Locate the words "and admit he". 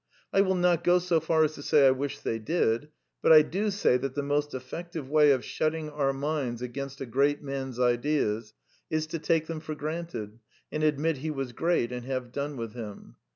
10.71-11.29